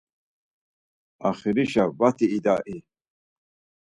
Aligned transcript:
Axirişe 1.27 1.83
vati 1.99 2.25
idai? 2.37 2.77